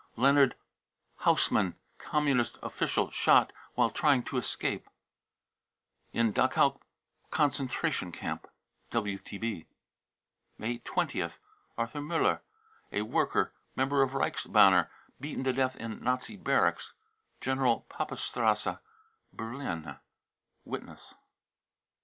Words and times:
leonhard 0.15 0.55
hausmann, 1.25 1.75
Communist 1.99 2.57
official, 2.63 3.11
shot" 3.11 3.53
whj 3.77 3.93
trying 3.93 4.23
to 4.23 4.37
escape 4.37 4.85
55 6.11 6.25
in 6.25 6.33
Dachau 6.33 6.81
concentration 7.29 8.11
camp. 8.11 8.47
(WTB 8.91 9.67
{May 10.57 10.79
20th. 10.79 11.37
Arthur 11.77 12.01
muller, 12.01 12.41
a 12.91 13.03
worker, 13.03 13.53
member 13.75 14.01
of 14.01 14.13
Reichsbannj 14.13 14.85
f 14.85 14.89
beaten 15.19 15.43
to 15.43 15.53
death 15.53 15.75
in 15.75 16.03
Nazi 16.03 16.35
barracks, 16.35 16.95
General 17.39 17.85
Papestrasse, 17.87 18.79
Berli 19.35 19.99
(Witness.) 20.65 21.13